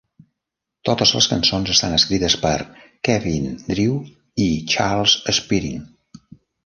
Totes 0.87 1.11
les 1.17 1.27
cançons 1.33 1.73
estan 1.73 1.93
escrites 1.97 2.35
per 2.45 2.53
Kevin 3.09 3.45
Drew 3.67 3.97
i 4.47 4.51
Charles 4.77 5.15
Spearin. 5.41 5.85